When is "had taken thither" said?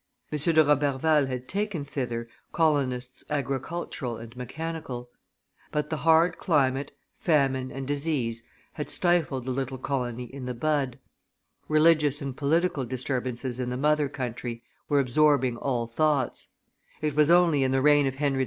1.27-2.27